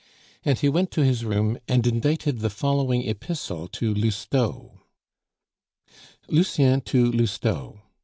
And 0.43 0.57
he 0.57 0.67
went 0.67 0.89
to 0.93 1.05
his 1.05 1.23
room, 1.23 1.59
and 1.67 1.85
indited 1.85 2.39
the 2.39 2.49
following 2.49 3.07
epistle 3.07 3.67
to 3.67 3.93
Lousteau: 3.93 4.81
_Lucien 6.27 6.83
to 6.85 7.11
Lousteau. 7.11 7.81